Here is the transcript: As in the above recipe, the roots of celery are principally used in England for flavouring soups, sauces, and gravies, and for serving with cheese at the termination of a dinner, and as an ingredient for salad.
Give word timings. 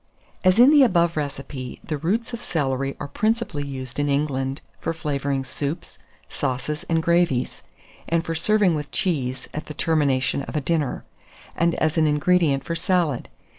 As 0.43 0.57
in 0.57 0.71
the 0.71 0.81
above 0.81 1.15
recipe, 1.15 1.79
the 1.83 1.95
roots 1.99 2.33
of 2.33 2.41
celery 2.41 2.95
are 2.99 3.07
principally 3.07 3.63
used 3.63 3.99
in 3.99 4.09
England 4.09 4.59
for 4.79 4.95
flavouring 4.95 5.45
soups, 5.45 5.99
sauces, 6.27 6.83
and 6.89 7.03
gravies, 7.03 7.61
and 8.09 8.25
for 8.25 8.33
serving 8.33 8.73
with 8.73 8.89
cheese 8.89 9.47
at 9.53 9.67
the 9.67 9.75
termination 9.75 10.41
of 10.41 10.55
a 10.55 10.59
dinner, 10.59 11.03
and 11.55 11.75
as 11.75 11.99
an 11.99 12.07
ingredient 12.07 12.63
for 12.63 12.73
salad. 12.73 13.29